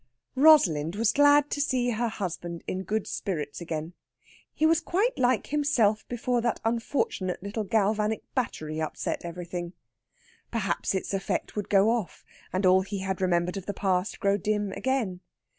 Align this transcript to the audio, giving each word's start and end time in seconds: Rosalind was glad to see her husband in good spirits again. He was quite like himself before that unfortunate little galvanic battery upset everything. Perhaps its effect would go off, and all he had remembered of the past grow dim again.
Rosalind 0.33 0.95
was 0.95 1.11
glad 1.11 1.51
to 1.51 1.61
see 1.61 1.91
her 1.91 2.07
husband 2.07 2.63
in 2.65 2.81
good 2.81 3.05
spirits 3.05 3.61
again. 3.61 3.93
He 4.51 4.65
was 4.65 4.81
quite 4.81 5.15
like 5.19 5.45
himself 5.45 6.07
before 6.07 6.41
that 6.41 6.59
unfortunate 6.65 7.43
little 7.43 7.63
galvanic 7.63 8.23
battery 8.33 8.81
upset 8.81 9.23
everything. 9.23 9.73
Perhaps 10.49 10.95
its 10.95 11.13
effect 11.13 11.55
would 11.55 11.69
go 11.69 11.91
off, 11.91 12.25
and 12.51 12.65
all 12.65 12.81
he 12.81 13.01
had 13.01 13.21
remembered 13.21 13.57
of 13.57 13.67
the 13.67 13.75
past 13.75 14.19
grow 14.19 14.37
dim 14.37 14.71
again. 14.71 15.19